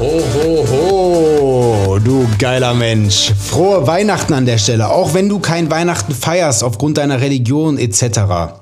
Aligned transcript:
Ho, 0.00 0.20
ho, 0.34 0.66
ho, 0.70 1.98
du 2.00 2.26
geiler 2.38 2.74
Mensch. 2.74 3.32
Frohe 3.38 3.86
Weihnachten 3.86 4.32
an 4.32 4.44
der 4.44 4.58
Stelle, 4.58 4.90
auch 4.90 5.14
wenn 5.14 5.28
du 5.28 5.38
kein 5.38 5.70
Weihnachten 5.70 6.12
feierst 6.12 6.64
aufgrund 6.64 6.98
deiner 6.98 7.20
Religion 7.20 7.78
etc. 7.78 8.54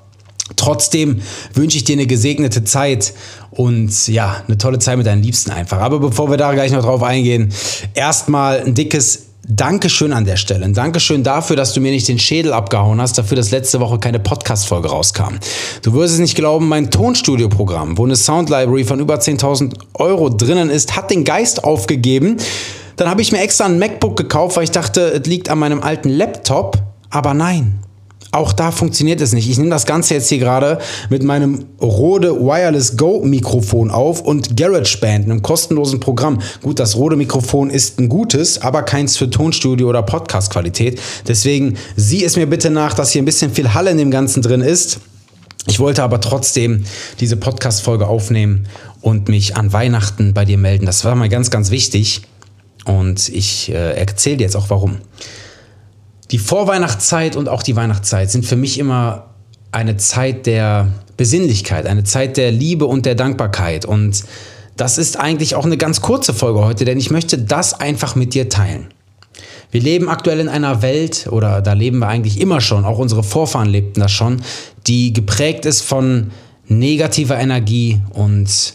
Trotzdem 0.56 1.22
wünsche 1.54 1.78
ich 1.78 1.84
dir 1.84 1.94
eine 1.94 2.06
gesegnete 2.06 2.64
Zeit 2.64 3.14
und 3.50 4.08
ja, 4.08 4.42
eine 4.46 4.58
tolle 4.58 4.78
Zeit 4.78 4.98
mit 4.98 5.06
deinen 5.06 5.22
Liebsten 5.22 5.50
einfach. 5.52 5.78
Aber 5.80 6.00
bevor 6.00 6.30
wir 6.30 6.36
da 6.36 6.52
gleich 6.52 6.70
noch 6.70 6.82
drauf 6.82 7.02
eingehen, 7.02 7.50
erstmal 7.94 8.60
ein 8.60 8.74
dickes 8.74 9.31
Dankeschön 9.48 10.12
an 10.12 10.24
der 10.24 10.36
Stelle. 10.36 10.64
Ein 10.64 10.72
Dankeschön 10.72 11.24
dafür, 11.24 11.56
dass 11.56 11.72
du 11.72 11.80
mir 11.80 11.90
nicht 11.90 12.06
den 12.06 12.20
Schädel 12.20 12.52
abgehauen 12.52 13.00
hast, 13.00 13.18
dafür, 13.18 13.36
dass 13.36 13.50
letzte 13.50 13.80
Woche 13.80 13.98
keine 13.98 14.20
Podcast-Folge 14.20 14.88
rauskam. 14.88 15.38
Du 15.82 15.92
wirst 15.94 16.14
es 16.14 16.20
nicht 16.20 16.36
glauben, 16.36 16.68
mein 16.68 16.92
Tonstudio-Programm, 16.92 17.98
wo 17.98 18.04
eine 18.04 18.14
Sound-Library 18.14 18.84
von 18.84 19.00
über 19.00 19.16
10.000 19.16 19.74
Euro 19.94 20.28
drinnen 20.28 20.70
ist, 20.70 20.94
hat 20.94 21.10
den 21.10 21.24
Geist 21.24 21.64
aufgegeben. 21.64 22.36
Dann 22.96 23.10
habe 23.10 23.20
ich 23.20 23.32
mir 23.32 23.40
extra 23.40 23.64
ein 23.64 23.80
MacBook 23.80 24.16
gekauft, 24.16 24.56
weil 24.56 24.64
ich 24.64 24.70
dachte, 24.70 25.00
es 25.00 25.26
liegt 25.26 25.48
an 25.48 25.58
meinem 25.58 25.82
alten 25.82 26.08
Laptop. 26.08 26.78
Aber 27.10 27.34
nein, 27.34 27.80
auch 28.32 28.54
da 28.54 28.72
funktioniert 28.72 29.20
es 29.20 29.34
nicht. 29.34 29.48
Ich 29.48 29.58
nehme 29.58 29.70
das 29.70 29.84
Ganze 29.84 30.14
jetzt 30.14 30.30
hier 30.30 30.38
gerade 30.38 30.78
mit 31.10 31.22
meinem 31.22 31.66
Rode 31.82 32.40
Wireless 32.40 32.96
Go 32.96 33.22
Mikrofon 33.22 33.90
auf 33.90 34.22
und 34.22 34.56
GarageBand, 34.56 35.26
einem 35.26 35.42
kostenlosen 35.42 36.00
Programm. 36.00 36.40
Gut, 36.62 36.78
das 36.78 36.96
Rode 36.96 37.16
Mikrofon 37.16 37.68
ist 37.68 37.98
ein 37.98 38.08
gutes, 38.08 38.62
aber 38.62 38.84
keins 38.84 39.18
für 39.18 39.28
Tonstudio 39.28 39.86
oder 39.86 40.02
Podcast-Qualität. 40.02 40.98
Deswegen 41.28 41.76
sieh 41.94 42.24
es 42.24 42.36
mir 42.36 42.46
bitte 42.46 42.70
nach, 42.70 42.94
dass 42.94 43.12
hier 43.12 43.20
ein 43.20 43.26
bisschen 43.26 43.52
viel 43.52 43.74
Halle 43.74 43.90
in 43.90 43.98
dem 43.98 44.10
Ganzen 44.10 44.40
drin 44.40 44.62
ist. 44.62 45.00
Ich 45.68 45.78
wollte 45.78 46.02
aber 46.02 46.20
trotzdem 46.20 46.84
diese 47.20 47.36
Podcast-Folge 47.36 48.06
aufnehmen 48.06 48.66
und 49.02 49.28
mich 49.28 49.56
an 49.56 49.74
Weihnachten 49.74 50.32
bei 50.32 50.46
dir 50.46 50.56
melden. 50.56 50.86
Das 50.86 51.04
war 51.04 51.14
mal 51.14 51.28
ganz, 51.28 51.50
ganz 51.50 51.70
wichtig. 51.70 52.22
Und 52.86 53.28
ich 53.28 53.68
äh, 53.70 53.92
erzähle 53.92 54.38
dir 54.38 54.44
jetzt 54.44 54.56
auch 54.56 54.70
warum. 54.70 54.96
Die 56.32 56.38
Vorweihnachtszeit 56.38 57.36
und 57.36 57.48
auch 57.50 57.62
die 57.62 57.76
Weihnachtszeit 57.76 58.30
sind 58.30 58.46
für 58.46 58.56
mich 58.56 58.78
immer 58.78 59.26
eine 59.70 59.98
Zeit 59.98 60.46
der 60.46 60.88
Besinnlichkeit, 61.18 61.86
eine 61.86 62.04
Zeit 62.04 62.38
der 62.38 62.50
Liebe 62.50 62.86
und 62.86 63.04
der 63.04 63.14
Dankbarkeit. 63.14 63.84
Und 63.84 64.24
das 64.78 64.96
ist 64.96 65.18
eigentlich 65.18 65.54
auch 65.54 65.66
eine 65.66 65.76
ganz 65.76 66.00
kurze 66.00 66.32
Folge 66.32 66.64
heute, 66.64 66.86
denn 66.86 66.96
ich 66.98 67.10
möchte 67.10 67.36
das 67.36 67.74
einfach 67.74 68.14
mit 68.14 68.32
dir 68.32 68.48
teilen. 68.48 68.88
Wir 69.70 69.82
leben 69.82 70.08
aktuell 70.08 70.40
in 70.40 70.48
einer 70.48 70.80
Welt, 70.80 71.28
oder 71.30 71.60
da 71.60 71.74
leben 71.74 71.98
wir 71.98 72.08
eigentlich 72.08 72.40
immer 72.40 72.60
schon, 72.62 72.86
auch 72.86 72.98
unsere 72.98 73.22
Vorfahren 73.22 73.68
lebten 73.68 74.00
das 74.00 74.12
schon, 74.12 74.42
die 74.86 75.12
geprägt 75.12 75.66
ist 75.66 75.82
von 75.82 76.30
negativer 76.66 77.38
Energie 77.38 78.00
und 78.10 78.74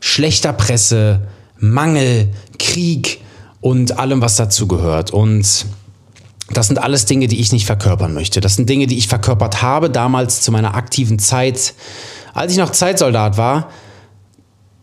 schlechter 0.00 0.52
Presse, 0.52 1.22
Mangel, 1.58 2.28
Krieg 2.58 3.20
und 3.60 3.98
allem, 3.98 4.20
was 4.20 4.36
dazu 4.36 4.66
gehört. 4.68 5.12
Und 5.12 5.66
das 6.50 6.68
sind 6.68 6.78
alles 6.78 7.04
Dinge, 7.04 7.28
die 7.28 7.40
ich 7.40 7.52
nicht 7.52 7.66
verkörpern 7.66 8.14
möchte. 8.14 8.40
Das 8.40 8.56
sind 8.56 8.68
Dinge, 8.68 8.86
die 8.86 8.96
ich 8.96 9.08
verkörpert 9.08 9.62
habe 9.62 9.90
damals 9.90 10.40
zu 10.40 10.50
meiner 10.50 10.74
aktiven 10.74 11.18
Zeit, 11.18 11.74
als 12.32 12.52
ich 12.52 12.58
noch 12.58 12.70
Zeitsoldat 12.70 13.36
war. 13.36 13.70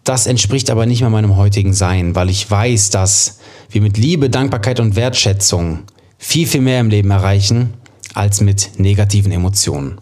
Das 0.03 0.27
entspricht 0.27 0.69
aber 0.69 0.85
nicht 0.85 1.01
mehr 1.01 1.09
meinem 1.09 1.35
heutigen 1.35 1.73
Sein, 1.73 2.15
weil 2.15 2.29
ich 2.29 2.49
weiß, 2.49 2.91
dass 2.91 3.39
wir 3.71 3.81
mit 3.81 3.97
Liebe, 3.97 4.29
Dankbarkeit 4.29 4.79
und 4.79 4.95
Wertschätzung 4.95 5.79
viel, 6.19 6.45
viel 6.45 6.61
mehr 6.61 6.79
im 6.79 6.89
Leben 6.89 7.09
erreichen 7.09 7.73
als 8.13 8.41
mit 8.41 8.71
negativen 8.77 9.31
Emotionen. 9.31 9.99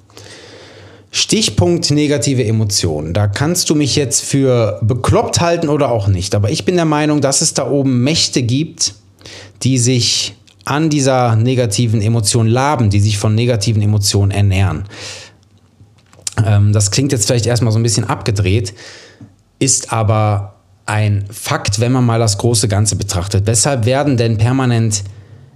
Stichpunkt 1.12 1.92
negative 1.92 2.44
Emotionen. 2.44 3.14
Da 3.14 3.28
kannst 3.28 3.70
du 3.70 3.76
mich 3.76 3.96
jetzt 3.96 4.26
für 4.26 4.80
bekloppt 4.82 5.40
halten 5.40 5.70
oder 5.70 5.92
auch 5.92 6.08
nicht. 6.08 6.36
Aber 6.36 6.50
ich 6.50 6.66
bin 6.66 6.76
der 6.76 6.86
Meinung, 6.86 7.22
dass 7.22 7.42
es 7.42 7.54
da 7.54 7.70
oben 7.70 8.04
Mächte 8.04 8.42
gibt, 8.42 8.96
die 9.62 9.78
sich 9.78 10.34
an 10.66 10.90
dieser 10.90 11.36
negativen 11.36 12.02
Emotion 12.02 12.48
laben, 12.48 12.90
die 12.90 13.00
sich 13.00 13.18
von 13.18 13.36
negativen 13.36 13.82
Emotionen 13.82 14.32
ernähren. 14.32 14.86
Ähm, 16.46 16.74
das 16.74 16.92
klingt 16.92 17.12
jetzt 17.12 17.28
vielleicht 17.28 17.46
erstmal 17.46 17.72
so 17.72 17.80
ein 17.80 17.84
bisschen 17.84 18.06
abgedreht, 18.06 18.74
ist 19.60 19.92
aber 19.94 20.56
ein 20.86 21.26
Fakt, 21.32 21.80
wenn 21.80 21.92
man 21.92 22.06
mal 22.06 22.20
das 22.20 22.38
große 22.38 22.68
Ganze 22.68 22.96
betrachtet. 22.96 23.48
Weshalb 23.48 23.86
werden 23.86 24.18
denn 24.18 24.38
permanent 24.38 25.04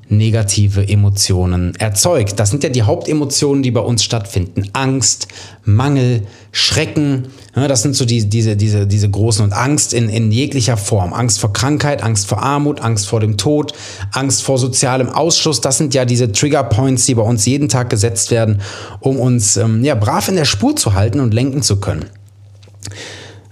negative 0.09 0.87
Emotionen 0.87 1.73
erzeugt. 1.75 2.39
Das 2.39 2.49
sind 2.49 2.63
ja 2.63 2.69
die 2.69 2.83
Hauptemotionen, 2.83 3.63
die 3.63 3.71
bei 3.71 3.81
uns 3.81 4.03
stattfinden. 4.03 4.69
Angst, 4.73 5.27
Mangel, 5.65 6.23
Schrecken. 6.51 7.27
Das 7.53 7.81
sind 7.81 7.95
so 7.95 8.05
die, 8.05 8.29
diese, 8.29 8.55
diese, 8.55 8.87
diese 8.87 9.09
großen 9.09 9.43
und 9.43 9.53
Angst 9.53 9.93
in, 9.93 10.09
in 10.09 10.31
jeglicher 10.31 10.77
Form. 10.77 11.13
Angst 11.13 11.39
vor 11.39 11.51
Krankheit, 11.51 12.03
Angst 12.03 12.27
vor 12.27 12.41
Armut, 12.41 12.81
Angst 12.81 13.07
vor 13.07 13.19
dem 13.19 13.37
Tod, 13.37 13.73
Angst 14.11 14.43
vor 14.43 14.57
sozialem 14.57 15.09
Ausschluss. 15.09 15.61
Das 15.61 15.77
sind 15.77 15.93
ja 15.93 16.05
diese 16.05 16.31
Trigger 16.31 16.63
Points, 16.63 17.05
die 17.05 17.15
bei 17.15 17.23
uns 17.23 17.45
jeden 17.45 17.67
Tag 17.67 17.89
gesetzt 17.89 18.31
werden, 18.31 18.61
um 19.01 19.19
uns 19.19 19.57
ähm, 19.57 19.83
ja, 19.83 19.95
brav 19.95 20.29
in 20.29 20.35
der 20.35 20.45
Spur 20.45 20.75
zu 20.75 20.93
halten 20.93 21.19
und 21.19 21.33
lenken 21.33 21.61
zu 21.61 21.79
können 21.79 22.05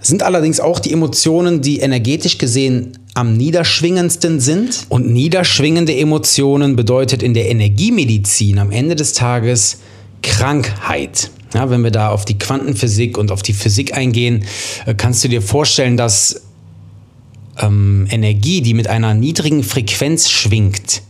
sind 0.06 0.22
allerdings 0.22 0.60
auch 0.60 0.78
die 0.78 0.92
Emotionen, 0.92 1.60
die 1.60 1.80
energetisch 1.80 2.38
gesehen 2.38 2.96
am 3.16 3.32
niederschwingendsten 3.32 4.40
sind. 4.40 4.86
Und 4.90 5.08
niederschwingende 5.08 5.96
Emotionen 5.96 6.76
bedeutet 6.76 7.22
in 7.22 7.32
der 7.32 7.50
Energiemedizin 7.50 8.58
am 8.58 8.70
Ende 8.70 8.94
des 8.94 9.14
Tages 9.14 9.78
Krankheit. 10.22 11.30
Ja, 11.54 11.70
wenn 11.70 11.82
wir 11.82 11.90
da 11.90 12.10
auf 12.10 12.26
die 12.26 12.38
Quantenphysik 12.38 13.16
und 13.16 13.32
auf 13.32 13.42
die 13.42 13.54
Physik 13.54 13.96
eingehen, 13.96 14.44
äh, 14.84 14.94
kannst 14.94 15.24
du 15.24 15.28
dir 15.28 15.40
vorstellen, 15.40 15.96
dass 15.96 16.42
ähm, 17.58 18.06
Energie, 18.10 18.60
die 18.60 18.74
mit 18.74 18.88
einer 18.88 19.14
niedrigen 19.14 19.62
Frequenz 19.62 20.28
schwingt, 20.28 21.02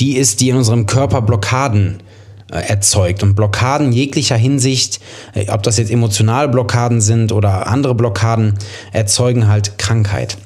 die 0.00 0.16
ist, 0.16 0.40
die 0.40 0.48
in 0.48 0.56
unserem 0.56 0.86
Körper 0.86 1.22
Blockaden 1.22 1.98
äh, 2.50 2.58
erzeugt. 2.58 3.22
Und 3.22 3.36
Blockaden 3.36 3.92
jeglicher 3.92 4.36
Hinsicht, 4.36 4.98
äh, 5.34 5.48
ob 5.50 5.62
das 5.62 5.76
jetzt 5.76 5.92
emotionale 5.92 6.48
Blockaden 6.48 7.00
sind 7.00 7.30
oder 7.30 7.68
andere 7.68 7.94
Blockaden, 7.94 8.54
erzeugen 8.92 9.46
halt 9.46 9.78
Krankheit. 9.78 10.38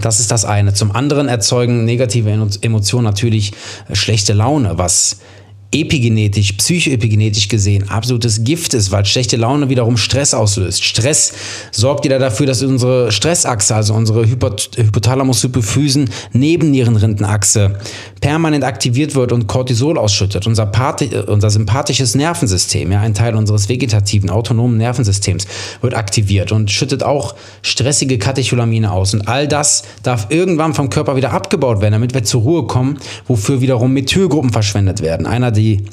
Das 0.00 0.20
ist 0.20 0.30
das 0.30 0.44
eine. 0.44 0.74
Zum 0.74 0.92
anderen 0.92 1.28
erzeugen 1.28 1.84
negative 1.84 2.30
Emotionen 2.62 3.04
natürlich 3.04 3.52
schlechte 3.92 4.32
Laune, 4.32 4.76
was 4.76 5.18
epigenetisch, 5.74 6.52
psychoepigenetisch 6.52 7.48
gesehen 7.48 7.88
absolutes 7.88 8.44
Gift 8.44 8.74
ist, 8.74 8.92
weil 8.92 9.04
schlechte 9.04 9.36
Laune 9.36 9.68
wiederum 9.68 9.96
Stress 9.96 10.32
auslöst. 10.32 10.84
Stress 10.84 11.32
sorgt 11.72 12.04
wieder 12.04 12.20
dafür, 12.20 12.46
dass 12.46 12.62
unsere 12.62 13.10
Stressachse, 13.10 13.74
also 13.74 13.94
unsere 13.94 14.24
Hypothalamus-Hypophysen 14.24 16.08
Nebennierenrindenachse 16.32 17.78
permanent 18.20 18.62
aktiviert 18.62 19.16
wird 19.16 19.32
und 19.32 19.48
Cortisol 19.48 19.98
ausschüttet. 19.98 20.46
Unser, 20.46 20.66
Party, 20.66 21.10
unser 21.26 21.50
sympathisches 21.50 22.14
Nervensystem, 22.14 22.92
ja, 22.92 23.00
ein 23.00 23.14
Teil 23.14 23.34
unseres 23.34 23.68
vegetativen, 23.68 24.30
autonomen 24.30 24.76
Nervensystems, 24.76 25.46
wird 25.80 25.94
aktiviert 25.94 26.52
und 26.52 26.70
schüttet 26.70 27.02
auch 27.02 27.34
stressige 27.62 28.18
Katecholamine 28.18 28.92
aus. 28.92 29.12
Und 29.12 29.26
all 29.26 29.48
das 29.48 29.82
darf 30.04 30.28
irgendwann 30.30 30.72
vom 30.72 30.88
Körper 30.88 31.16
wieder 31.16 31.32
abgebaut 31.32 31.80
werden, 31.80 31.92
damit 31.92 32.14
wir 32.14 32.22
zur 32.22 32.42
Ruhe 32.42 32.66
kommen, 32.66 32.98
wofür 33.26 33.60
wiederum 33.60 33.92
Methylgruppen 33.92 34.50
verschwendet 34.50 35.02
werden. 35.02 35.26
Einer 35.26 35.50
der 35.50 35.63
die, 35.64 35.84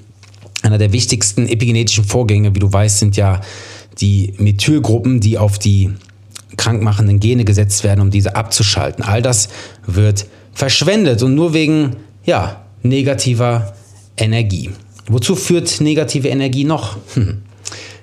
einer 0.62 0.78
der 0.78 0.92
wichtigsten 0.92 1.48
epigenetischen 1.48 2.04
Vorgänge, 2.04 2.54
wie 2.56 2.60
du 2.60 2.72
weißt, 2.72 3.00
sind 3.00 3.18
ja 3.18 3.42
die 4.00 4.34
Methylgruppen, 4.38 5.20
die 5.20 5.38
auf 5.38 5.60
die 5.60 5.92
krankmachenden 6.58 7.20
Gene 7.20 7.46
gesetzt 7.46 7.84
werden, 7.84 8.02
um 8.02 8.12
diese 8.12 8.36
abzuschalten. 8.36 9.04
All 9.04 9.22
das 9.22 9.50
wird 9.86 10.26
verschwendet 10.54 11.24
und 11.24 11.36
nur 11.36 11.54
wegen 11.54 11.96
ja, 12.26 12.66
negativer 12.84 13.74
Energie. 14.18 14.70
Wozu 15.08 15.36
führt 15.36 15.82
negative 15.82 16.28
Energie 16.28 16.64
noch? 16.64 16.98
Hm. 17.16 17.42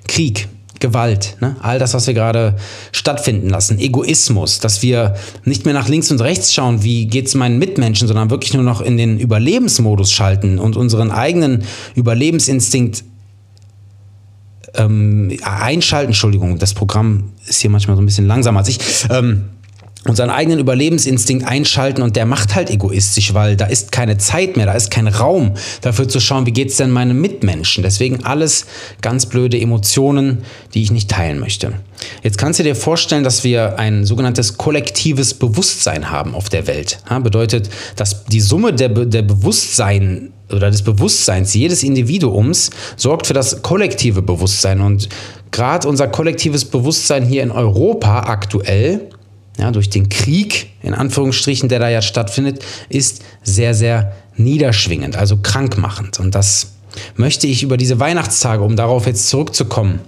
Krieg, 0.06 0.49
Gewalt, 0.80 1.36
ne? 1.40 1.56
all 1.60 1.78
das, 1.78 1.94
was 1.94 2.06
wir 2.06 2.14
gerade 2.14 2.56
stattfinden 2.92 3.48
lassen, 3.48 3.78
Egoismus, 3.78 4.60
dass 4.60 4.82
wir 4.82 5.14
nicht 5.44 5.64
mehr 5.64 5.75
nach 5.75 5.88
links 5.88 6.10
und 6.10 6.20
rechts 6.20 6.52
schauen, 6.52 6.82
wie 6.82 7.06
geht 7.06 7.26
es 7.26 7.34
meinen 7.34 7.58
Mitmenschen, 7.58 8.06
sondern 8.08 8.30
wirklich 8.30 8.54
nur 8.54 8.62
noch 8.62 8.80
in 8.80 8.96
den 8.96 9.19
Überlebensmodus 9.19 10.12
schalten 10.12 10.58
und 10.58 10.76
unseren 10.76 11.10
eigenen 11.10 11.64
Überlebensinstinkt 11.94 13.04
ähm, 14.75 15.36
einschalten. 15.42 16.08
Entschuldigung, 16.08 16.58
das 16.58 16.75
Programm 16.75 17.32
ist 17.46 17.60
hier 17.60 17.70
manchmal 17.70 17.96
so 17.96 18.02
ein 18.02 18.06
bisschen 18.06 18.26
langsamer 18.26 18.60
als 18.60 18.69
ich. 18.69 18.78
Ähm, 19.10 19.50
unseren 20.08 20.31
eigenen 20.31 20.58
Überlebensinstinkt 20.58 21.46
einschalten 21.46 22.02
und 22.02 22.16
der 22.16 22.26
macht 22.26 22.55
halt 22.55 22.70
egoistisch, 22.70 23.34
weil 23.34 23.56
da 23.56 23.66
ist 23.66 23.93
keine 23.93 24.19
Zeit 24.19 24.56
mehr, 24.56 24.66
da 24.66 24.72
ist 24.72 24.90
kein 24.90 25.08
Raum 25.08 25.55
dafür 25.81 26.08
zu 26.08 26.20
schauen, 26.20 26.46
wie 26.46 26.52
geht 26.52 26.70
es 26.70 26.76
denn 26.76 26.90
meinen 26.90 27.20
Mitmenschen. 27.20 27.82
Deswegen 27.82 28.25
alles 28.25 28.66
ganz 29.00 29.26
blöde 29.26 29.60
Emotionen, 29.60 30.44
die 30.75 30.82
ich 30.82 30.90
nicht 30.90 31.10
teilen 31.10 31.38
möchte. 31.38 31.72
Jetzt 32.22 32.38
kannst 32.38 32.58
du 32.58 32.62
dir 32.62 32.75
vorstellen, 32.75 33.25
dass 33.25 33.44
wir 33.44 33.78
ein 33.78 34.05
sogenanntes 34.05 34.56
kollektives 34.56 35.34
Bewusstsein 35.34 36.10
haben 36.10 36.34
auf 36.34 36.49
der 36.49 36.66
Welt. 36.66 36.99
Ja, 37.08 37.19
bedeutet, 37.19 37.70
dass 37.96 38.25
die 38.25 38.40
Summe 38.40 38.72
der, 38.72 38.88
der 38.88 39.22
Bewusstsein 39.22 40.32
oder 40.50 40.70
des 40.70 40.82
Bewusstseins 40.82 41.55
jedes 41.55 41.82
Individuums 41.82 42.70
sorgt 42.96 43.26
für 43.26 43.34
das 43.34 43.62
kollektive 43.62 44.22
Bewusstsein 44.22 44.81
und 44.81 45.08
gerade 45.50 45.88
unser 45.88 46.08
kollektives 46.08 46.64
Bewusstsein 46.64 47.26
hier 47.26 47.43
in 47.43 47.50
Europa 47.50 48.20
aktuell 48.20 49.10
ja, 49.58 49.70
durch 49.72 49.90
den 49.90 50.08
Krieg, 50.08 50.70
in 50.82 50.94
Anführungsstrichen, 50.94 51.69
der 51.69 51.81
da 51.81 51.88
ja 51.88 52.00
stattfindet, 52.00 52.64
ist 52.88 53.22
sehr, 53.43 53.75
sehr 53.75 54.12
niederschwingend, 54.37 55.16
also 55.16 55.37
krankmachend. 55.37 56.20
Und 56.20 56.34
das 56.34 56.72
möchte 57.16 57.46
ich 57.46 57.62
über 57.64 57.76
diese 57.76 57.99
Weihnachtstage, 58.00 58.62
um 58.62 58.76
darauf 58.76 59.06
jetzt 59.06 59.28
zurückzukommen, 59.28 60.00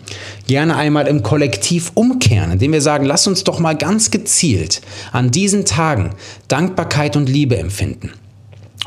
gerne 0.46 0.76
einmal 0.76 1.08
im 1.08 1.22
Kollektiv 1.22 1.90
umkehren, 1.94 2.52
indem 2.52 2.72
wir 2.72 2.80
sagen, 2.80 3.04
lass 3.04 3.26
uns 3.26 3.44
doch 3.44 3.58
mal 3.58 3.76
ganz 3.76 4.10
gezielt 4.10 4.80
an 5.12 5.30
diesen 5.30 5.64
Tagen 5.64 6.10
Dankbarkeit 6.48 7.16
und 7.16 7.28
Liebe 7.28 7.58
empfinden. 7.58 8.12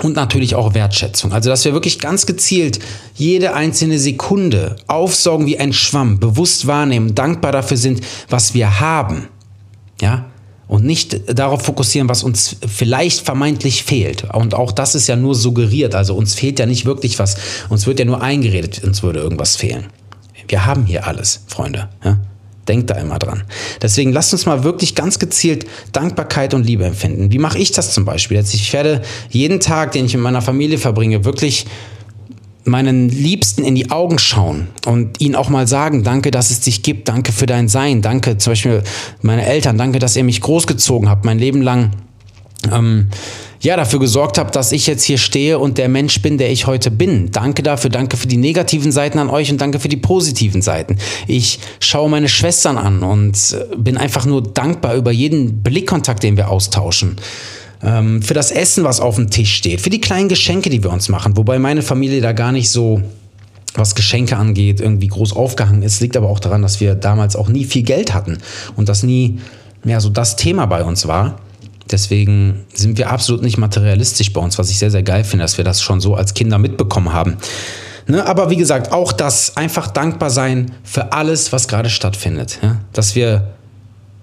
Und 0.02 0.16
natürlich 0.16 0.56
auch 0.56 0.74
Wertschätzung. 0.74 1.34
Also, 1.34 1.52
dass 1.52 1.66
wir 1.66 1.74
wirklich 1.74 2.00
ganz 2.00 2.26
gezielt 2.26 2.80
jede 3.14 3.54
einzelne 3.54 4.00
Sekunde 4.00 4.76
aufsaugen 4.88 5.46
wie 5.46 5.60
ein 5.60 5.72
Schwamm, 5.72 6.20
bewusst 6.20 6.66
wahrnehmen, 6.66 7.14
dankbar 7.14 7.52
dafür 7.52 7.78
sind, 7.78 8.02
was 8.28 8.56
wir 8.56 8.80
haben. 8.80 9.28
Ja, 10.02 10.26
und 10.68 10.86
nicht 10.86 11.38
darauf 11.38 11.64
fokussieren, 11.64 12.10
was 12.10 12.24
uns 12.24 12.56
vielleicht 12.68 13.22
vermeintlich 13.22 13.84
fehlt. 13.84 14.24
Und 14.34 14.54
auch 14.54 14.72
das 14.72 14.96
ist 14.96 15.08
ja 15.08 15.16
nur 15.16 15.36
suggeriert. 15.36 15.96
Also 15.96 16.16
uns 16.16 16.36
fehlt 16.36 16.60
ja 16.60 16.66
nicht 16.66 16.86
wirklich 16.86 17.20
was. 17.20 17.36
Uns 17.70 17.86
wird 17.86 18.00
ja 18.00 18.06
nur 18.06 18.22
eingeredet, 18.22 18.84
uns 18.84 19.04
würde 19.04 19.20
irgendwas 19.20 19.56
fehlen. 19.56 19.88
Wir 20.48 20.66
haben 20.66 20.86
hier 20.86 21.08
alles, 21.08 21.42
Freunde. 21.48 21.90
Ja? 22.04 22.20
Denkt 22.68 22.90
da 22.90 22.96
immer 22.96 23.20
dran. 23.20 23.44
Deswegen 23.82 24.14
lasst 24.14 24.32
uns 24.32 24.46
mal 24.46 24.64
wirklich 24.64 24.96
ganz 24.96 25.20
gezielt 25.20 25.66
Dankbarkeit 25.92 26.54
und 26.54 26.66
Liebe 26.66 26.86
empfinden. 26.86 27.32
Wie 27.32 27.40
mache 27.40 27.60
ich 27.60 27.72
das 27.72 27.94
zum 27.94 28.06
Beispiel? 28.06 28.38
Jetzt 28.38 28.54
ich 28.54 28.72
werde 28.72 29.02
jeden 29.30 29.60
Tag, 29.60 29.92
den 29.92 30.06
ich 30.06 30.14
mit 30.14 30.24
meiner 30.24 30.42
Familie 30.42 30.78
verbringe, 30.78 31.26
wirklich 31.26 31.66
meinen 32.66 33.10
Liebsten 33.10 33.64
in 33.64 33.76
die 33.76 33.92
Augen 33.92 34.20
schauen 34.20 34.68
und 34.86 35.20
ihnen 35.20 35.36
auch 35.36 35.50
mal 35.50 35.68
sagen, 35.68 36.04
danke, 36.04 36.32
dass 36.32 36.50
es 36.50 36.62
dich 36.62 36.84
gibt, 36.84 37.10
danke 37.10 37.32
für 37.32 37.46
dein 37.46 37.68
Sein, 37.68 38.02
danke 38.02 38.38
zum 38.38 38.52
Beispiel 38.52 38.84
meine 39.22 39.46
Eltern, 39.46 39.78
danke, 39.78 40.00
dass 40.00 40.16
ihr 40.16 40.24
mich 40.24 40.42
großgezogen 40.42 41.10
habt, 41.10 41.26
mein 41.26 41.40
Leben 41.40 41.62
lang. 41.62 41.92
Ähm, 42.72 43.10
ja, 43.60 43.78
dafür 43.78 44.00
gesorgt 44.00 44.38
habt, 44.38 44.58
dass 44.58 44.74
ich 44.74 44.88
jetzt 44.88 45.04
hier 45.04 45.18
stehe 45.18 45.58
und 45.58 45.78
der 45.78 45.88
Mensch 45.88 46.22
bin, 46.22 46.38
der 46.38 46.52
ich 46.52 46.68
heute 46.68 46.92
bin. 46.92 47.32
Danke 47.32 47.64
dafür, 47.64 47.90
danke 47.90 48.18
für 48.18 48.28
die 48.28 48.38
negativen 48.38 48.92
Seiten 48.92 49.20
an 49.20 49.30
euch 49.30 49.52
und 49.52 49.62
danke 49.62 49.80
für 49.80 49.88
die 49.88 49.98
positiven 49.98 50.62
Seiten. 50.62 50.98
Ich 51.28 51.60
schaue 51.80 52.10
meine 52.10 52.28
Schwestern 52.28 52.78
an 52.78 53.04
und 53.04 53.38
äh, 53.54 53.76
bin 53.78 53.98
einfach 53.98 54.26
nur 54.26 54.44
dankbar 54.44 54.96
über 54.96 55.12
jeden 55.12 55.64
Blickkontakt, 55.64 56.24
den 56.24 56.36
wir 56.36 56.50
austauschen 56.50 57.16
ähm, 57.84 58.22
für 58.22 58.34
das 58.34 58.52
Essen, 58.52 58.84
was 58.84 59.00
auf 59.00 59.16
dem 59.16 59.30
Tisch 59.30 59.54
steht, 59.54 59.82
für 59.82 59.90
die 59.90 60.02
kleinen 60.02 60.30
Geschenke, 60.30 60.70
die 60.70 60.84
wir 60.84 60.92
uns 60.92 61.10
machen. 61.10 61.36
Wobei 61.38 61.60
meine 61.60 61.82
Familie 61.82 62.22
da 62.22 62.32
gar 62.32 62.52
nicht 62.52 62.70
so, 62.70 63.02
was 63.76 63.96
Geschenke 63.96 64.38
angeht, 64.38 64.80
irgendwie 64.80 65.08
groß 65.08 65.36
aufgehangen 65.36 65.84
ist. 65.84 66.00
Liegt 66.00 66.16
aber 66.16 66.30
auch 66.30 66.40
daran, 66.40 66.62
dass 66.62 66.80
wir 66.80 66.96
damals 66.96 67.36
auch 67.36 67.50
nie 67.50 67.66
viel 67.66 67.84
Geld 67.84 68.14
hatten 68.14 68.38
und 68.76 68.90
das 68.90 69.04
nie 69.04 69.40
mehr 69.84 70.00
so 70.00 70.10
das 70.10 70.36
Thema 70.36 70.66
bei 70.66 70.84
uns 70.84 71.08
war. 71.08 71.40
Deswegen 71.92 72.62
sind 72.74 72.98
wir 72.98 73.10
absolut 73.10 73.42
nicht 73.42 73.58
materialistisch 73.58 74.32
bei 74.32 74.40
uns, 74.40 74.58
was 74.58 74.70
ich 74.70 74.80
sehr, 74.80 74.92
sehr 74.92 75.04
geil 75.04 75.24
finde, 75.24 75.44
dass 75.44 75.58
wir 75.58 75.66
das 75.66 75.82
schon 75.82 76.00
so 76.00 76.16
als 76.16 76.34
Kinder 76.34 76.58
mitbekommen 76.58 77.12
haben. 77.12 77.38
Ne, 78.08 78.26
aber 78.26 78.50
wie 78.50 78.58
gesagt, 78.58 78.92
auch 78.92 79.12
das 79.12 79.56
einfach 79.56 79.88
dankbar 79.88 80.30
sein 80.30 80.72
für 80.84 81.14
alles, 81.14 81.54
was 81.54 81.68
gerade 81.68 81.90
stattfindet. 81.90 82.60
Ja? 82.62 82.80
Dass 82.92 83.16
wir 83.16 83.54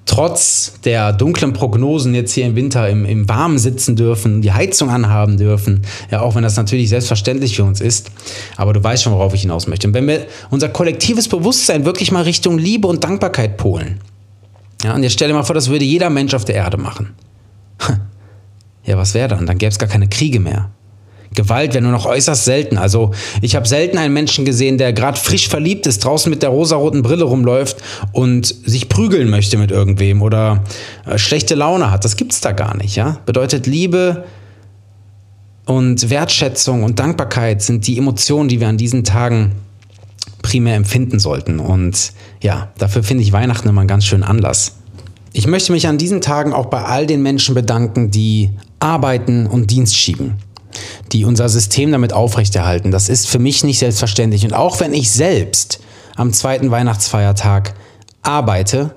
trotz 0.07 0.73
der 0.85 1.13
dunklen 1.13 1.53
Prognosen 1.53 2.15
jetzt 2.15 2.33
hier 2.33 2.47
im 2.47 2.57
Winter 2.57 2.89
im, 2.89 3.05
im 3.05 3.29
Warmen 3.29 3.59
sitzen 3.59 3.97
dürfen, 3.97 4.43
die 4.43 4.53
Heizung 4.53 4.91
anhaben 4.91 5.37
dürfen. 5.37 5.83
Ja, 6.11 6.23
auch 6.23 6.35
wenn 6.35 6.43
das 6.43 6.57
natürlich 6.57 6.89
selbstverständlich 6.89 7.57
für 7.57 7.65
uns 7.65 7.81
ist. 7.81 8.11
Aber 8.57 8.73
du 8.73 8.83
weißt 8.83 9.03
schon, 9.03 9.13
worauf 9.13 9.35
ich 9.35 9.43
hinaus 9.43 9.67
möchte. 9.67 9.87
Und 9.87 9.95
wenn 9.95 10.07
wir 10.07 10.27
unser 10.51 10.69
kollektives 10.69 11.29
Bewusstsein 11.29 11.85
wirklich 11.85 12.11
mal 12.13 12.25
Richtung 12.25 12.59
Liebe 12.59 12.89
und 12.89 13.05
Dankbarkeit 13.05 13.57
polen. 13.57 14.01
Ja, 14.83 14.95
und 14.95 15.03
jetzt 15.03 15.13
stell 15.13 15.29
dir 15.29 15.35
mal 15.35 15.43
vor, 15.43 15.55
das 15.55 15.69
würde 15.69 15.85
jeder 15.85 16.11
Mensch 16.11 16.35
auf 16.35 16.45
der 16.45 16.57
Erde 16.57 16.77
machen. 16.77 17.15
Ja, 18.83 18.97
was 18.97 19.13
wäre 19.13 19.29
dann? 19.29 19.47
Dann 19.47 19.59
gäbe 19.59 19.69
es 19.69 19.79
gar 19.79 19.91
keine 19.91 20.09
Kriege 20.09 20.41
mehr. 20.41 20.71
Gewalt 21.35 21.75
wäre 21.75 21.83
nur 21.83 21.93
noch 21.93 22.07
äußerst 22.07 22.45
selten. 22.45 22.77
Also 22.77 23.13
ich 23.41 23.55
habe 23.55 23.67
selten 23.67 23.99
einen 23.99 24.13
Menschen 24.13 24.45
gesehen, 24.45 24.79
der 24.79 24.93
gerade 24.93 25.19
frisch 25.19 25.49
verliebt 25.49 25.87
ist, 25.87 26.05
draußen 26.05 26.29
mit 26.29 26.43
der 26.43 26.49
rosaroten 26.49 27.03
Brille 27.03 27.25
rumläuft 27.25 27.77
und 28.13 28.47
sich 28.47 28.89
prügeln 28.89 29.31
möchte 29.31 29.57
mit 29.57 29.71
irgendwem 29.71 30.23
oder 30.23 30.65
äh, 31.07 31.19
schlechte 31.19 31.55
Laune 31.55 31.91
hat. 31.91 32.05
Das 32.05 32.17
gibt 32.17 32.33
es 32.33 32.41
da 32.41 32.53
gar 32.53 32.77
nicht. 32.77 32.97
Ja? 32.97 33.21
Bedeutet 33.27 33.67
Liebe 33.67 34.25
und 35.67 36.11
Wertschätzung 36.11 36.83
und 36.83 36.99
Dankbarkeit 36.99 37.63
sind 37.63 37.87
die 37.87 37.97
Emotionen, 37.97 38.49
die 38.49 38.59
wir 38.59 38.69
an 38.69 38.77
diesen 38.77 39.05
Tagen 39.05 39.53
primär 40.43 40.75
empfinden 40.75 41.21
sollten. 41.21 41.61
Und 41.61 42.13
ja, 42.43 42.73
dafür 42.79 43.05
finde 43.05 43.23
ich 43.23 43.33
Weihnachten 43.33 43.69
immer 43.69 43.83
einen 43.83 43.89
ganz 43.89 44.05
schönen 44.05 44.25
Anlass. 44.25 44.79
Ich 45.33 45.47
möchte 45.47 45.71
mich 45.71 45.87
an 45.87 45.97
diesen 45.97 46.23
Tagen 46.23 46.53
auch 46.53 46.67
bei 46.67 46.83
all 46.83 47.07
den 47.07 47.23
Menschen 47.23 47.55
bedanken, 47.55 48.11
die 48.11 48.51
arbeiten 48.81 49.47
und 49.47 49.71
Dienst 49.71 49.95
schieben 49.95 50.39
die 51.13 51.25
unser 51.25 51.49
System 51.49 51.93
damit 51.93 52.13
aufrechterhalten. 52.13 52.91
Das 52.91 53.09
ist 53.09 53.29
für 53.29 53.39
mich 53.39 53.65
nicht 53.65 53.79
selbstverständlich. 53.79 54.45
Und 54.45 54.55
auch 54.55 54.81
wenn 54.81 54.93
ich 54.95 55.11
selbst 55.11 55.81
am 56.17 56.33
zweiten 56.33 56.71
Weihnachtsfeiertag 56.71 57.75
arbeite, 58.23 58.95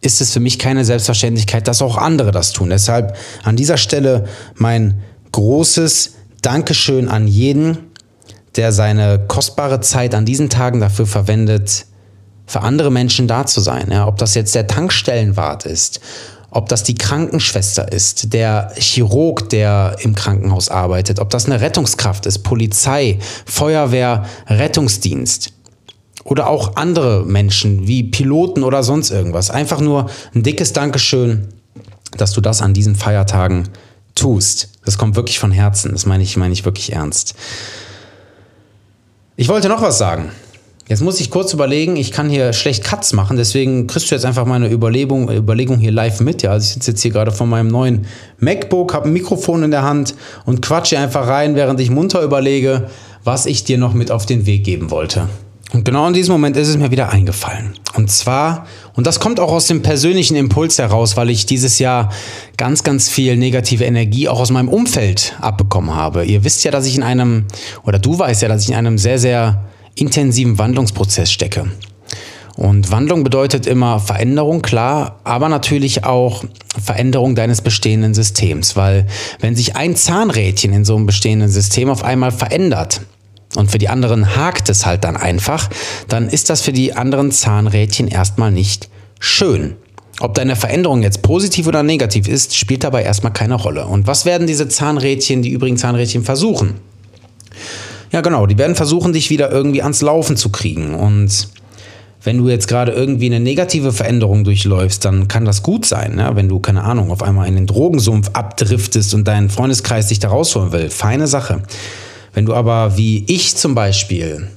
ist 0.00 0.20
es 0.20 0.32
für 0.32 0.40
mich 0.40 0.58
keine 0.58 0.84
Selbstverständlichkeit, 0.84 1.66
dass 1.68 1.82
auch 1.82 1.96
andere 1.96 2.30
das 2.30 2.52
tun. 2.52 2.70
Deshalb 2.70 3.16
an 3.42 3.56
dieser 3.56 3.76
Stelle 3.76 4.26
mein 4.54 5.02
großes 5.32 6.14
Dankeschön 6.42 7.08
an 7.08 7.26
jeden, 7.26 7.78
der 8.54 8.72
seine 8.72 9.18
kostbare 9.26 9.80
Zeit 9.80 10.14
an 10.14 10.24
diesen 10.24 10.48
Tagen 10.48 10.80
dafür 10.80 11.06
verwendet, 11.06 11.86
für 12.46 12.60
andere 12.60 12.92
Menschen 12.92 13.26
da 13.26 13.44
zu 13.44 13.60
sein. 13.60 13.88
Ja, 13.90 14.06
ob 14.06 14.18
das 14.18 14.34
jetzt 14.34 14.54
der 14.54 14.66
Tankstellenwart 14.66 15.66
ist 15.66 16.00
ob 16.56 16.70
das 16.70 16.82
die 16.82 16.94
Krankenschwester 16.94 17.92
ist, 17.92 18.32
der 18.32 18.72
Chirurg, 18.78 19.50
der 19.50 19.96
im 20.00 20.14
Krankenhaus 20.14 20.70
arbeitet, 20.70 21.20
ob 21.20 21.28
das 21.28 21.44
eine 21.44 21.60
Rettungskraft 21.60 22.24
ist, 22.24 22.38
Polizei, 22.38 23.18
Feuerwehr, 23.44 24.24
Rettungsdienst 24.48 25.52
oder 26.24 26.48
auch 26.48 26.76
andere 26.76 27.26
Menschen 27.26 27.86
wie 27.86 28.04
Piloten 28.04 28.64
oder 28.64 28.82
sonst 28.82 29.10
irgendwas. 29.10 29.50
Einfach 29.50 29.82
nur 29.82 30.08
ein 30.34 30.44
dickes 30.44 30.72
Dankeschön, 30.72 31.48
dass 32.16 32.32
du 32.32 32.40
das 32.40 32.62
an 32.62 32.72
diesen 32.72 32.96
Feiertagen 32.96 33.68
tust. 34.14 34.70
Das 34.82 34.96
kommt 34.96 35.14
wirklich 35.14 35.38
von 35.38 35.52
Herzen. 35.52 35.92
Das 35.92 36.06
meine 36.06 36.22
ich, 36.22 36.38
meine 36.38 36.54
ich 36.54 36.64
wirklich 36.64 36.90
ernst. 36.90 37.34
Ich 39.36 39.48
wollte 39.48 39.68
noch 39.68 39.82
was 39.82 39.98
sagen. 39.98 40.30
Jetzt 40.88 41.02
muss 41.02 41.18
ich 41.18 41.30
kurz 41.30 41.52
überlegen, 41.52 41.96
ich 41.96 42.12
kann 42.12 42.30
hier 42.30 42.52
schlecht 42.52 42.84
Cuts 42.84 43.12
machen, 43.12 43.36
deswegen 43.36 43.88
kriegst 43.88 44.08
du 44.08 44.14
jetzt 44.14 44.24
einfach 44.24 44.46
meine 44.46 44.70
Überlegung, 44.70 45.28
Überlegung 45.28 45.80
hier 45.80 45.90
live 45.90 46.20
mit. 46.20 46.42
Ja, 46.42 46.52
also 46.52 46.64
ich 46.64 46.74
sitze 46.74 46.92
jetzt 46.92 47.02
hier 47.02 47.10
gerade 47.10 47.32
vor 47.32 47.48
meinem 47.48 47.66
neuen 47.66 48.06
MacBook, 48.38 48.94
habe 48.94 49.08
ein 49.08 49.12
Mikrofon 49.12 49.64
in 49.64 49.72
der 49.72 49.82
Hand 49.82 50.14
und 50.44 50.62
quatsche 50.62 50.96
einfach 50.96 51.26
rein, 51.26 51.56
während 51.56 51.80
ich 51.80 51.90
munter 51.90 52.22
überlege, 52.22 52.88
was 53.24 53.46
ich 53.46 53.64
dir 53.64 53.78
noch 53.78 53.94
mit 53.94 54.12
auf 54.12 54.26
den 54.26 54.46
Weg 54.46 54.62
geben 54.62 54.92
wollte. 54.92 55.28
Und 55.72 55.84
genau 55.84 56.06
in 56.06 56.14
diesem 56.14 56.32
Moment 56.32 56.56
ist 56.56 56.68
es 56.68 56.76
mir 56.76 56.92
wieder 56.92 57.10
eingefallen. 57.10 57.74
Und 57.96 58.08
zwar, 58.08 58.66
und 58.94 59.08
das 59.08 59.18
kommt 59.18 59.40
auch 59.40 59.50
aus 59.50 59.66
dem 59.66 59.82
persönlichen 59.82 60.36
Impuls 60.36 60.78
heraus, 60.78 61.16
weil 61.16 61.30
ich 61.30 61.46
dieses 61.46 61.80
Jahr 61.80 62.12
ganz, 62.56 62.84
ganz 62.84 63.08
viel 63.08 63.36
negative 63.36 63.84
Energie 63.84 64.28
auch 64.28 64.38
aus 64.38 64.52
meinem 64.52 64.68
Umfeld 64.68 65.34
abbekommen 65.40 65.96
habe. 65.96 66.24
Ihr 66.24 66.44
wisst 66.44 66.62
ja, 66.62 66.70
dass 66.70 66.86
ich 66.86 66.94
in 66.94 67.02
einem, 67.02 67.46
oder 67.82 67.98
du 67.98 68.16
weißt 68.16 68.42
ja, 68.42 68.48
dass 68.48 68.62
ich 68.62 68.68
in 68.68 68.76
einem 68.76 68.98
sehr, 68.98 69.18
sehr 69.18 69.64
intensiven 69.96 70.58
Wandlungsprozess 70.58 71.32
stecke. 71.32 71.66
Und 72.56 72.90
Wandlung 72.90 73.22
bedeutet 73.22 73.66
immer 73.66 74.00
Veränderung, 74.00 74.62
klar, 74.62 75.20
aber 75.24 75.50
natürlich 75.50 76.04
auch 76.04 76.44
Veränderung 76.82 77.34
deines 77.34 77.60
bestehenden 77.60 78.14
Systems, 78.14 78.76
weil 78.76 79.06
wenn 79.40 79.54
sich 79.54 79.76
ein 79.76 79.94
Zahnrädchen 79.94 80.72
in 80.72 80.84
so 80.84 80.96
einem 80.96 81.04
bestehenden 81.04 81.50
System 81.50 81.90
auf 81.90 82.02
einmal 82.02 82.30
verändert 82.30 83.02
und 83.56 83.70
für 83.70 83.78
die 83.78 83.90
anderen 83.90 84.36
hakt 84.36 84.70
es 84.70 84.86
halt 84.86 85.04
dann 85.04 85.18
einfach, 85.18 85.68
dann 86.08 86.28
ist 86.30 86.48
das 86.48 86.62
für 86.62 86.72
die 86.72 86.94
anderen 86.94 87.30
Zahnrädchen 87.30 88.08
erstmal 88.08 88.52
nicht 88.52 88.88
schön. 89.20 89.76
Ob 90.20 90.32
deine 90.32 90.56
Veränderung 90.56 91.02
jetzt 91.02 91.20
positiv 91.20 91.66
oder 91.66 91.82
negativ 91.82 92.26
ist, 92.26 92.56
spielt 92.56 92.84
dabei 92.84 93.02
erstmal 93.02 93.34
keine 93.34 93.54
Rolle. 93.54 93.86
Und 93.86 94.06
was 94.06 94.24
werden 94.24 94.46
diese 94.46 94.66
Zahnrädchen, 94.66 95.42
die 95.42 95.50
übrigen 95.50 95.76
Zahnrädchen 95.76 96.24
versuchen? 96.24 96.80
Ja, 98.12 98.20
genau. 98.20 98.46
Die 98.46 98.58
werden 98.58 98.76
versuchen, 98.76 99.12
dich 99.12 99.30
wieder 99.30 99.50
irgendwie 99.50 99.82
ans 99.82 100.02
Laufen 100.02 100.36
zu 100.36 100.50
kriegen. 100.50 100.94
Und 100.94 101.48
wenn 102.22 102.38
du 102.38 102.48
jetzt 102.48 102.68
gerade 102.68 102.92
irgendwie 102.92 103.26
eine 103.26 103.40
negative 103.40 103.92
Veränderung 103.92 104.44
durchläufst, 104.44 105.04
dann 105.04 105.28
kann 105.28 105.44
das 105.44 105.62
gut 105.62 105.86
sein. 105.86 106.18
Ja? 106.18 106.34
Wenn 106.36 106.48
du, 106.48 106.58
keine 106.58 106.82
Ahnung, 106.82 107.10
auf 107.10 107.22
einmal 107.22 107.48
in 107.48 107.54
den 107.54 107.66
Drogensumpf 107.66 108.30
abdriftest 108.32 109.14
und 109.14 109.26
dein 109.28 109.50
Freundeskreis 109.50 110.08
dich 110.08 110.18
da 110.18 110.28
rausholen 110.28 110.72
will. 110.72 110.90
Feine 110.90 111.26
Sache. 111.26 111.62
Wenn 112.34 112.46
du 112.46 112.54
aber, 112.54 112.96
wie 112.96 113.24
ich 113.28 113.56
zum 113.56 113.74
Beispiel, 113.74 114.48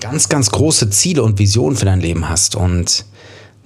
ganz, 0.00 0.28
ganz 0.28 0.50
große 0.50 0.90
Ziele 0.90 1.22
und 1.22 1.38
Visionen 1.38 1.76
für 1.76 1.84
dein 1.84 2.00
Leben 2.00 2.28
hast 2.28 2.54
und 2.54 3.04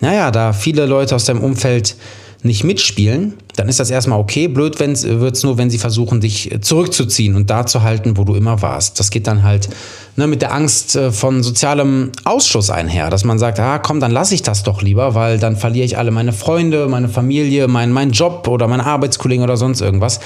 naja, 0.01 0.31
da 0.31 0.53
viele 0.53 0.87
Leute 0.87 1.15
aus 1.15 1.27
deinem 1.27 1.41
Umfeld 1.43 1.95
nicht 2.43 2.65
mitspielen, 2.65 3.35
dann 3.57 3.69
ist 3.69 3.81
das 3.81 3.91
erstmal 3.91 4.19
okay. 4.19 4.49
Blöd 4.49 4.81
wird 4.81 5.37
es 5.37 5.43
nur, 5.43 5.59
wenn 5.59 5.71
sie 5.71 5.79
versuchen, 5.79 6.21
dich 6.21 6.57
zurückzuziehen 6.61 7.37
und 7.37 7.51
da 7.51 7.67
zu 7.67 7.83
halten, 7.83 8.17
wo 8.17 8.25
du 8.25 8.35
immer 8.35 8.63
warst. 8.63 8.99
Das 8.99 9.11
geht 9.11 9.27
dann 9.27 9.43
halt 9.43 9.69
ne, 10.17 10.27
mit 10.27 10.43
der 10.43 10.55
Angst 10.55 10.97
äh, 10.97 11.13
von 11.13 11.43
sozialem 11.43 12.13
Ausschluss 12.25 12.71
einher, 12.71 13.11
dass 13.11 13.25
man 13.25 13.39
sagt, 13.39 13.61
ah, 13.61 13.79
komm, 13.79 14.01
dann 14.01 14.11
lasse 14.11 14.35
ich 14.35 14.43
das 14.43 14.63
doch 14.63 14.83
lieber, 14.83 15.15
weil 15.15 15.39
dann 15.39 15.57
verliere 15.57 15.85
ich 15.85 15.99
alle 15.99 16.11
meine 16.11 16.33
Freunde, 16.33 16.89
meine 16.89 17.09
Familie, 17.09 17.69
meinen 17.69 17.93
mein 17.93 18.13
Job 18.13 18.49
oder 18.49 18.69
meine 18.69 18.87
Arbeitskollegen 18.87 19.45
oder 19.45 19.57
sonst 19.57 19.81
irgendwas. 19.81 20.21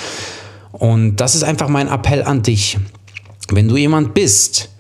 Und 0.73 1.17
das 1.17 1.35
ist 1.35 1.43
einfach 1.43 1.69
mein 1.69 1.89
Appell 1.89 2.23
an 2.23 2.43
dich. 2.43 2.79
Wenn 3.51 3.69
du 3.69 3.77
jemand 3.77 4.15
bist, 4.15 4.71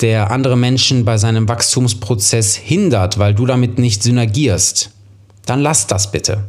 der 0.00 0.30
andere 0.30 0.56
Menschen 0.56 1.04
bei 1.04 1.16
seinem 1.16 1.48
Wachstumsprozess 1.48 2.54
hindert, 2.54 3.18
weil 3.18 3.34
du 3.34 3.46
damit 3.46 3.78
nicht 3.78 4.02
synergierst, 4.02 4.90
dann 5.46 5.60
lass 5.60 5.86
das 5.86 6.10
bitte. 6.10 6.44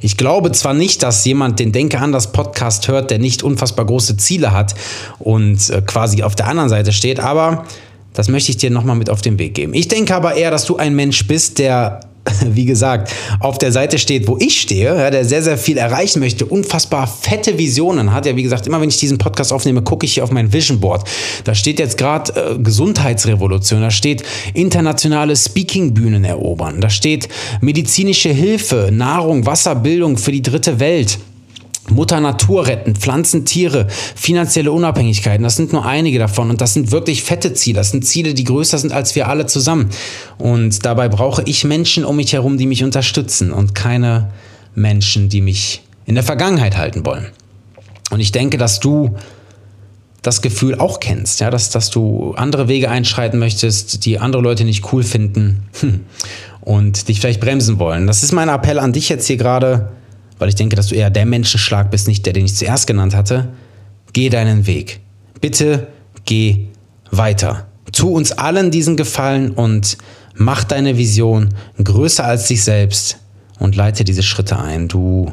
Ich 0.00 0.16
glaube 0.16 0.52
zwar 0.52 0.74
nicht, 0.74 1.02
dass 1.02 1.24
jemand 1.24 1.58
den 1.58 1.72
Denke 1.72 1.98
an 1.98 2.12
das 2.12 2.32
Podcast 2.32 2.88
hört, 2.88 3.10
der 3.10 3.18
nicht 3.18 3.42
unfassbar 3.42 3.86
große 3.86 4.16
Ziele 4.16 4.52
hat 4.52 4.74
und 5.18 5.70
äh, 5.70 5.82
quasi 5.82 6.22
auf 6.22 6.34
der 6.34 6.48
anderen 6.48 6.68
Seite 6.68 6.92
steht, 6.92 7.20
aber 7.20 7.64
das 8.12 8.28
möchte 8.28 8.50
ich 8.50 8.56
dir 8.56 8.70
nochmal 8.70 8.96
mit 8.96 9.10
auf 9.10 9.20
den 9.20 9.38
Weg 9.38 9.54
geben. 9.54 9.74
Ich 9.74 9.88
denke 9.88 10.14
aber 10.14 10.34
eher, 10.34 10.50
dass 10.50 10.64
du 10.64 10.76
ein 10.76 10.96
Mensch 10.96 11.26
bist, 11.26 11.58
der 11.58 12.00
wie 12.46 12.64
gesagt, 12.64 13.12
auf 13.40 13.58
der 13.58 13.72
Seite 13.72 13.98
steht, 13.98 14.28
wo 14.28 14.36
ich 14.38 14.60
stehe, 14.60 14.96
ja, 14.96 15.10
der 15.10 15.24
sehr, 15.24 15.42
sehr 15.42 15.58
viel 15.58 15.76
erreichen 15.76 16.20
möchte, 16.20 16.46
unfassbar 16.46 17.06
fette 17.06 17.58
Visionen 17.58 18.12
hat. 18.12 18.26
Ja, 18.26 18.36
wie 18.36 18.42
gesagt, 18.42 18.66
immer 18.66 18.80
wenn 18.80 18.88
ich 18.88 18.98
diesen 18.98 19.18
Podcast 19.18 19.52
aufnehme, 19.52 19.82
gucke 19.82 20.06
ich 20.06 20.14
hier 20.14 20.24
auf 20.24 20.30
mein 20.30 20.52
Vision 20.52 20.80
Board. 20.80 21.08
Da 21.44 21.54
steht 21.54 21.78
jetzt 21.78 21.98
gerade 21.98 22.32
äh, 22.32 22.58
Gesundheitsrevolution, 22.58 23.80
da 23.80 23.90
steht 23.90 24.22
internationale 24.54 25.36
Speaking-Bühnen 25.36 26.24
erobern, 26.24 26.80
da 26.80 26.90
steht 26.90 27.28
medizinische 27.60 28.30
Hilfe, 28.30 28.90
Nahrung, 28.92 29.46
Wasser, 29.46 29.74
Bildung 29.74 30.16
für 30.16 30.32
die 30.32 30.42
dritte 30.42 30.80
Welt. 30.80 31.18
Mutter 31.90 32.20
Natur 32.20 32.66
retten, 32.66 32.94
Pflanzen, 32.94 33.44
Tiere, 33.44 33.86
finanzielle 34.14 34.72
Unabhängigkeiten, 34.72 35.42
das 35.42 35.56
sind 35.56 35.72
nur 35.72 35.86
einige 35.86 36.18
davon 36.18 36.50
und 36.50 36.60
das 36.60 36.74
sind 36.74 36.90
wirklich 36.90 37.22
fette 37.22 37.54
Ziele, 37.54 37.78
das 37.78 37.90
sind 37.90 38.06
Ziele, 38.06 38.34
die 38.34 38.44
größer 38.44 38.78
sind 38.78 38.92
als 38.92 39.14
wir 39.14 39.28
alle 39.28 39.46
zusammen. 39.46 39.90
Und 40.38 40.84
dabei 40.84 41.08
brauche 41.08 41.42
ich 41.44 41.64
Menschen 41.64 42.04
um 42.04 42.16
mich 42.16 42.32
herum, 42.32 42.58
die 42.58 42.66
mich 42.66 42.84
unterstützen 42.84 43.52
und 43.52 43.74
keine 43.74 44.30
Menschen, 44.74 45.28
die 45.28 45.40
mich 45.40 45.82
in 46.04 46.14
der 46.14 46.24
Vergangenheit 46.24 46.76
halten 46.76 47.04
wollen. 47.04 47.26
Und 48.10 48.20
ich 48.20 48.32
denke, 48.32 48.58
dass 48.58 48.80
du 48.80 49.16
das 50.22 50.42
Gefühl 50.42 50.74
auch 50.78 51.00
kennst, 51.00 51.40
ja, 51.40 51.50
dass, 51.50 51.70
dass 51.70 51.90
du 51.90 52.34
andere 52.36 52.68
Wege 52.68 52.90
einschreiten 52.90 53.38
möchtest, 53.38 54.04
die 54.04 54.18
andere 54.18 54.42
Leute 54.42 54.64
nicht 54.64 54.92
cool 54.92 55.02
finden 55.02 55.68
und 56.60 57.08
dich 57.08 57.20
vielleicht 57.20 57.40
bremsen 57.40 57.78
wollen. 57.78 58.06
Das 58.06 58.22
ist 58.22 58.32
mein 58.32 58.48
Appell 58.48 58.78
an 58.78 58.92
dich 58.92 59.08
jetzt 59.08 59.26
hier 59.26 59.36
gerade 59.36 59.90
weil 60.38 60.48
ich 60.48 60.54
denke, 60.54 60.76
dass 60.76 60.88
du 60.88 60.94
eher 60.94 61.10
der 61.10 61.26
Menschenschlag 61.26 61.90
bist, 61.90 62.08
nicht 62.08 62.24
der, 62.26 62.32
den 62.32 62.44
ich 62.44 62.56
zuerst 62.56 62.86
genannt 62.86 63.14
hatte. 63.14 63.48
Geh 64.12 64.28
deinen 64.28 64.66
Weg. 64.66 65.00
Bitte 65.40 65.88
geh 66.24 66.66
weiter. 67.10 67.66
Tu 67.92 68.08
uns 68.08 68.32
allen 68.32 68.70
diesen 68.70 68.96
Gefallen 68.96 69.52
und 69.52 69.98
mach 70.34 70.64
deine 70.64 70.96
Vision 70.96 71.50
größer 71.82 72.24
als 72.24 72.46
dich 72.46 72.62
selbst 72.62 73.18
und 73.58 73.76
leite 73.76 74.04
diese 74.04 74.22
Schritte 74.22 74.58
ein. 74.58 74.88
Du 74.88 75.32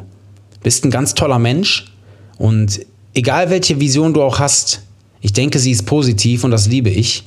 bist 0.62 0.84
ein 0.84 0.90
ganz 0.90 1.14
toller 1.14 1.38
Mensch 1.38 1.92
und 2.38 2.80
egal 3.14 3.50
welche 3.50 3.80
Vision 3.80 4.14
du 4.14 4.22
auch 4.22 4.38
hast, 4.38 4.82
ich 5.20 5.32
denke, 5.32 5.58
sie 5.58 5.70
ist 5.70 5.86
positiv 5.86 6.44
und 6.44 6.50
das 6.50 6.66
liebe 6.66 6.90
ich. 6.90 7.24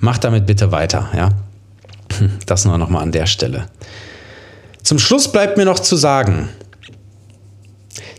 Mach 0.00 0.18
damit 0.18 0.46
bitte 0.46 0.72
weiter, 0.72 1.08
ja? 1.14 1.30
Das 2.46 2.64
nur 2.64 2.78
nochmal 2.78 3.02
an 3.02 3.12
der 3.12 3.26
Stelle. 3.26 3.66
Zum 4.82 4.98
Schluss 4.98 5.30
bleibt 5.30 5.56
mir 5.56 5.64
noch 5.64 5.80
zu 5.80 5.96
sagen, 5.96 6.48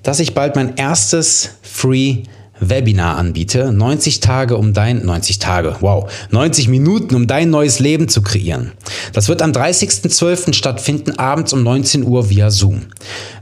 dass 0.09 0.19
ich 0.19 0.33
bald 0.33 0.55
mein 0.55 0.75
erstes 0.75 1.51
Free 1.61 2.23
Webinar 2.59 3.17
anbiete. 3.17 3.71
90 3.71 4.21
Tage 4.21 4.57
um 4.57 4.73
dein, 4.73 5.05
90 5.05 5.37
Tage, 5.37 5.75
wow, 5.81 6.11
90 6.31 6.67
Minuten 6.67 7.13
um 7.13 7.27
dein 7.27 7.51
neues 7.51 7.77
Leben 7.77 8.07
zu 8.07 8.23
kreieren. 8.23 8.71
Das 9.13 9.29
wird 9.29 9.43
am 9.43 9.51
30.12. 9.51 10.53
stattfinden, 10.53 11.19
abends 11.19 11.53
um 11.53 11.61
19 11.61 12.03
Uhr 12.03 12.31
via 12.31 12.49
Zoom. 12.49 12.87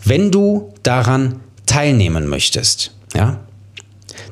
Wenn 0.04 0.30
du 0.30 0.74
daran 0.84 1.40
teilnehmen 1.66 2.28
möchtest, 2.28 2.92
ja, 3.16 3.40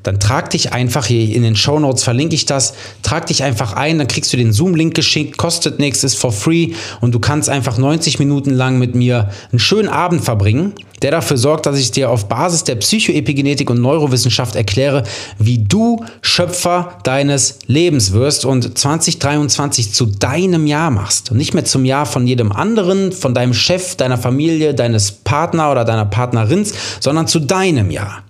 dann 0.05 0.19
trag 0.19 0.51
dich 0.51 0.71
einfach 0.71 1.07
hier 1.07 1.35
in 1.35 1.41
den 1.41 1.55
Show 1.55 1.79
Notes 1.79 2.03
verlinke 2.03 2.35
ich 2.35 2.45
das. 2.45 2.75
Trag 3.01 3.25
dich 3.25 3.43
einfach 3.43 3.73
ein, 3.73 3.97
dann 3.97 4.07
kriegst 4.07 4.31
du 4.31 4.37
den 4.37 4.53
Zoom-Link 4.53 4.93
geschickt, 4.93 5.37
kostet 5.37 5.79
nichts, 5.79 6.03
ist 6.03 6.15
for 6.15 6.31
free 6.31 6.73
und 7.01 7.15
du 7.15 7.19
kannst 7.19 7.49
einfach 7.49 7.79
90 7.79 8.19
Minuten 8.19 8.51
lang 8.51 8.77
mit 8.77 8.93
mir 8.93 9.31
einen 9.51 9.59
schönen 9.59 9.89
Abend 9.89 10.23
verbringen, 10.23 10.73
der 11.01 11.09
dafür 11.09 11.37
sorgt, 11.37 11.65
dass 11.65 11.79
ich 11.79 11.89
dir 11.89 12.11
auf 12.11 12.27
Basis 12.27 12.63
der 12.63 12.75
Psychoepigenetik 12.75 13.69
und 13.71 13.81
Neurowissenschaft 13.81 14.55
erkläre, 14.55 15.03
wie 15.39 15.57
du 15.57 16.05
Schöpfer 16.21 16.99
deines 17.03 17.57
Lebens 17.65 18.11
wirst 18.11 18.45
und 18.45 18.77
2023 18.77 19.91
zu 19.91 20.05
deinem 20.05 20.67
Jahr 20.67 20.91
machst 20.91 21.31
und 21.31 21.37
nicht 21.37 21.55
mehr 21.55 21.65
zum 21.65 21.83
Jahr 21.83 22.05
von 22.05 22.27
jedem 22.27 22.51
anderen, 22.51 23.11
von 23.11 23.33
deinem 23.33 23.55
Chef, 23.55 23.95
deiner 23.95 24.19
Familie, 24.19 24.75
deines 24.75 25.11
Partner 25.11 25.71
oder 25.71 25.83
deiner 25.83 26.05
Partnerin, 26.05 26.63
sondern 26.99 27.25
zu 27.27 27.39
deinem 27.39 27.89
Jahr. 27.89 28.24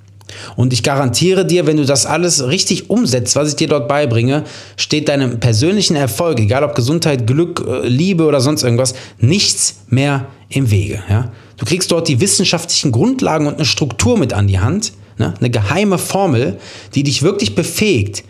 Und 0.55 0.73
ich 0.73 0.83
garantiere 0.83 1.45
dir, 1.45 1.67
wenn 1.67 1.77
du 1.77 1.85
das 1.85 2.05
alles 2.05 2.47
richtig 2.47 2.89
umsetzt, 2.89 3.35
was 3.35 3.49
ich 3.49 3.55
dir 3.55 3.67
dort 3.67 3.87
beibringe, 3.87 4.43
steht 4.75 5.07
deinem 5.07 5.39
persönlichen 5.39 5.95
Erfolg, 5.95 6.39
egal 6.39 6.63
ob 6.63 6.75
Gesundheit, 6.75 7.27
Glück, 7.27 7.63
äh, 7.67 7.87
Liebe 7.87 8.25
oder 8.25 8.41
sonst 8.41 8.63
irgendwas, 8.63 8.95
nichts 9.19 9.81
mehr 9.87 10.27
im 10.49 10.71
Wege. 10.71 11.03
Ja? 11.09 11.31
Du 11.57 11.65
kriegst 11.65 11.91
dort 11.91 12.07
die 12.07 12.19
wissenschaftlichen 12.19 12.91
Grundlagen 12.91 13.47
und 13.47 13.55
eine 13.55 13.65
Struktur 13.65 14.17
mit 14.17 14.33
an 14.33 14.47
die 14.47 14.59
Hand, 14.59 14.93
ne? 15.17 15.33
eine 15.39 15.49
geheime 15.49 15.97
Formel, 15.97 16.57
die 16.95 17.03
dich 17.03 17.21
wirklich 17.21 17.55
befähigt, 17.55 18.23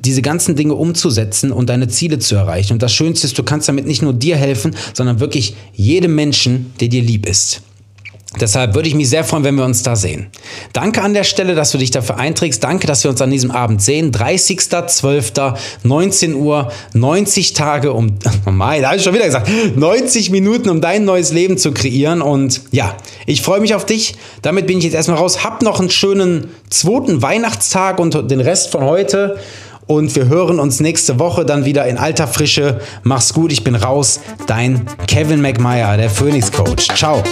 diese 0.00 0.22
ganzen 0.22 0.54
Dinge 0.54 0.74
umzusetzen 0.74 1.50
und 1.50 1.68
deine 1.68 1.88
Ziele 1.88 2.20
zu 2.20 2.36
erreichen. 2.36 2.74
Und 2.74 2.82
das 2.82 2.94
Schönste 2.94 3.26
ist, 3.26 3.36
du 3.36 3.42
kannst 3.42 3.68
damit 3.68 3.86
nicht 3.86 4.00
nur 4.00 4.12
dir 4.12 4.36
helfen, 4.36 4.76
sondern 4.94 5.18
wirklich 5.18 5.56
jedem 5.74 6.14
Menschen, 6.14 6.72
der 6.80 6.88
dir 6.88 7.02
lieb 7.02 7.26
ist. 7.26 7.62
Deshalb 8.38 8.74
würde 8.74 8.88
ich 8.88 8.94
mich 8.94 9.08
sehr 9.08 9.24
freuen, 9.24 9.42
wenn 9.42 9.54
wir 9.54 9.64
uns 9.64 9.82
da 9.82 9.96
sehen. 9.96 10.26
Danke 10.74 11.00
an 11.00 11.14
der 11.14 11.24
Stelle, 11.24 11.54
dass 11.54 11.72
du 11.72 11.78
dich 11.78 11.90
dafür 11.90 12.18
einträgst. 12.18 12.62
Danke, 12.62 12.86
dass 12.86 13.02
wir 13.02 13.10
uns 13.10 13.22
an 13.22 13.30
diesem 13.30 13.50
Abend 13.50 13.80
sehen. 13.80 14.12
30.12. 14.12 16.34
Uhr, 16.34 16.70
90 16.92 17.54
Tage 17.54 17.94
um, 17.94 18.18
oh 18.46 18.50
mein, 18.50 18.82
da 18.82 18.88
habe 18.88 18.98
ich 18.98 19.04
schon 19.04 19.14
wieder 19.14 19.24
gesagt, 19.24 19.48
90 19.76 20.30
Minuten, 20.30 20.68
um 20.68 20.82
dein 20.82 21.06
neues 21.06 21.32
Leben 21.32 21.56
zu 21.56 21.72
kreieren. 21.72 22.20
Und 22.20 22.60
ja, 22.70 22.94
ich 23.24 23.40
freue 23.40 23.60
mich 23.60 23.74
auf 23.74 23.86
dich. 23.86 24.16
Damit 24.42 24.66
bin 24.66 24.76
ich 24.76 24.84
jetzt 24.84 24.94
erstmal 24.94 25.16
raus. 25.16 25.42
Hab 25.42 25.62
noch 25.62 25.80
einen 25.80 25.90
schönen 25.90 26.50
zweiten 26.68 27.22
Weihnachtstag 27.22 27.98
und 27.98 28.30
den 28.30 28.40
Rest 28.40 28.70
von 28.70 28.84
heute. 28.84 29.38
Und 29.86 30.14
wir 30.14 30.28
hören 30.28 30.60
uns 30.60 30.80
nächste 30.80 31.18
Woche 31.18 31.46
dann 31.46 31.64
wieder 31.64 31.86
in 31.86 31.96
alter 31.96 32.28
Frische. 32.28 32.82
Mach's 33.04 33.32
gut, 33.32 33.52
ich 33.52 33.64
bin 33.64 33.74
raus. 33.74 34.20
Dein 34.46 34.86
Kevin 35.06 35.40
McMeyer, 35.40 35.96
der 35.96 36.10
Phoenix 36.10 36.52
Coach. 36.52 36.88
Ciao. 36.94 37.22